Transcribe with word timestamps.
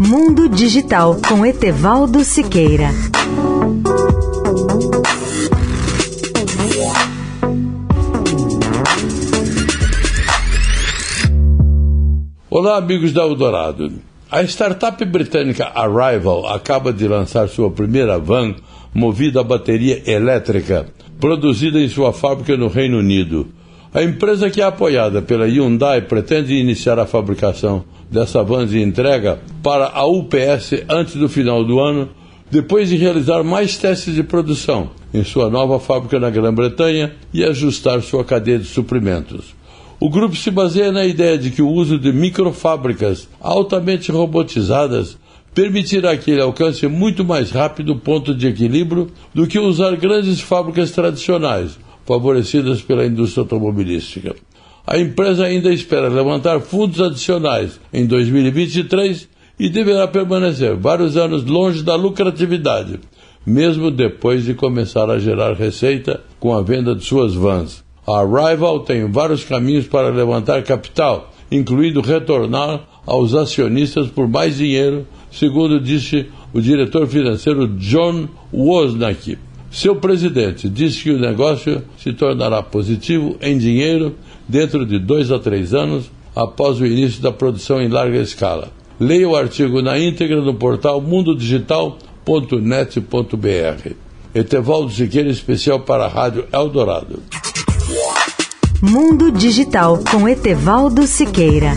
Mundo 0.00 0.48
Digital 0.48 1.16
com 1.28 1.44
Etevaldo 1.44 2.22
Siqueira. 2.22 2.90
Olá, 12.48 12.76
amigos 12.76 13.12
da 13.12 13.22
Eldorado. 13.22 13.92
A 14.30 14.42
startup 14.44 15.04
britânica 15.04 15.66
Arrival 15.74 16.46
acaba 16.46 16.92
de 16.92 17.08
lançar 17.08 17.48
sua 17.48 17.68
primeira 17.68 18.20
van 18.20 18.54
movida 18.94 19.40
a 19.40 19.44
bateria 19.44 20.08
elétrica, 20.08 20.86
produzida 21.18 21.80
em 21.80 21.88
sua 21.88 22.12
fábrica 22.12 22.56
no 22.56 22.68
Reino 22.68 22.98
Unido. 22.98 23.48
A 23.92 24.02
empresa 24.02 24.50
que 24.50 24.60
é 24.60 24.64
apoiada 24.64 25.22
pela 25.22 25.46
Hyundai 25.46 26.02
pretende 26.02 26.54
iniciar 26.54 26.98
a 26.98 27.06
fabricação 27.06 27.84
dessa 28.10 28.42
van 28.42 28.66
de 28.66 28.82
entrega 28.82 29.40
para 29.62 29.86
a 29.86 30.06
UPS 30.06 30.84
antes 30.90 31.14
do 31.14 31.26
final 31.26 31.64
do 31.64 31.80
ano, 31.80 32.10
depois 32.50 32.90
de 32.90 32.96
realizar 32.96 33.42
mais 33.42 33.78
testes 33.78 34.14
de 34.14 34.22
produção 34.22 34.90
em 35.12 35.24
sua 35.24 35.48
nova 35.48 35.80
fábrica 35.80 36.20
na 36.20 36.28
Grã-Bretanha 36.28 37.14
e 37.32 37.42
ajustar 37.42 38.02
sua 38.02 38.24
cadeia 38.24 38.58
de 38.58 38.66
suprimentos. 38.66 39.54
O 39.98 40.10
grupo 40.10 40.36
se 40.36 40.50
baseia 40.50 40.92
na 40.92 41.06
ideia 41.06 41.38
de 41.38 41.50
que 41.50 41.62
o 41.62 41.68
uso 41.68 41.98
de 41.98 42.12
microfábricas 42.12 43.26
altamente 43.40 44.12
robotizadas 44.12 45.16
permitirá 45.54 46.14
que 46.16 46.30
ele 46.30 46.42
alcance 46.42 46.86
muito 46.86 47.24
mais 47.24 47.50
rápido 47.50 47.94
o 47.94 47.98
ponto 47.98 48.34
de 48.34 48.46
equilíbrio 48.46 49.08
do 49.34 49.46
que 49.46 49.58
usar 49.58 49.96
grandes 49.96 50.40
fábricas 50.40 50.90
tradicionais, 50.90 51.78
favorecidas 52.08 52.80
pela 52.80 53.04
indústria 53.04 53.42
automobilística. 53.42 54.34
A 54.86 54.96
empresa 54.98 55.44
ainda 55.44 55.70
espera 55.70 56.08
levantar 56.08 56.58
fundos 56.60 57.02
adicionais 57.02 57.78
em 57.92 58.06
2023 58.06 59.28
e 59.60 59.68
deverá 59.68 60.08
permanecer 60.08 60.74
vários 60.74 61.18
anos 61.18 61.44
longe 61.44 61.82
da 61.82 61.94
lucratividade, 61.94 62.98
mesmo 63.44 63.90
depois 63.90 64.46
de 64.46 64.54
começar 64.54 65.10
a 65.10 65.18
gerar 65.18 65.52
receita 65.52 66.22
com 66.40 66.54
a 66.54 66.62
venda 66.62 66.94
de 66.94 67.04
suas 67.04 67.34
vans. 67.34 67.84
A 68.06 68.22
Rival 68.22 68.80
tem 68.80 69.04
vários 69.12 69.44
caminhos 69.44 69.86
para 69.86 70.08
levantar 70.08 70.62
capital, 70.62 71.30
incluindo 71.52 72.00
retornar 72.00 72.88
aos 73.04 73.34
acionistas 73.34 74.08
por 74.08 74.26
mais 74.26 74.56
dinheiro, 74.56 75.06
segundo 75.30 75.78
disse 75.78 76.24
o 76.54 76.60
diretor 76.62 77.06
financeiro 77.06 77.68
John 77.68 78.28
Wozniak. 78.50 79.36
Seu 79.70 79.96
presidente 79.96 80.68
disse 80.68 81.02
que 81.02 81.10
o 81.10 81.18
negócio 81.18 81.82
se 81.98 82.12
tornará 82.12 82.62
positivo 82.62 83.36
em 83.40 83.58
dinheiro 83.58 84.14
dentro 84.48 84.86
de 84.86 84.98
dois 84.98 85.30
a 85.30 85.38
três 85.38 85.74
anos 85.74 86.10
após 86.34 86.80
o 86.80 86.86
início 86.86 87.20
da 87.20 87.30
produção 87.30 87.80
em 87.80 87.88
larga 87.88 88.18
escala. 88.18 88.70
Leia 88.98 89.28
o 89.28 89.36
artigo 89.36 89.82
na 89.82 89.98
íntegra 89.98 90.40
no 90.40 90.54
portal 90.54 91.00
mundodigital.net.br. 91.00 93.92
Etevaldo 94.34 94.90
Siqueira, 94.90 95.30
especial 95.30 95.80
para 95.80 96.04
a 96.04 96.08
Rádio 96.08 96.46
Eldorado. 96.52 97.22
Mundo 98.82 99.32
Digital 99.32 99.98
com 100.10 100.28
Etevaldo 100.28 101.06
Siqueira. 101.06 101.72